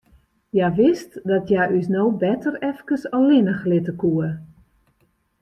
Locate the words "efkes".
2.71-3.03